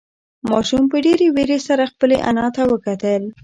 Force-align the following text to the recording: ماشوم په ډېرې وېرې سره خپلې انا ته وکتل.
ماشوم 0.49 0.83
په 0.91 0.97
ډېرې 1.05 1.27
وېرې 1.35 1.59
سره 1.67 1.83
خپلې 1.91 2.17
انا 2.29 2.47
ته 2.55 2.61
وکتل. 2.71 3.23